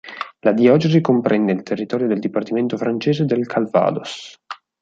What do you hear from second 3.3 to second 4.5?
Calvados.